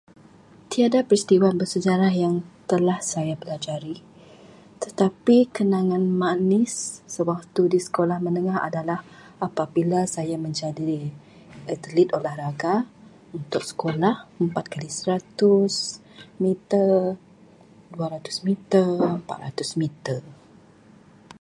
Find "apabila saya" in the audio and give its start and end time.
9.45-10.35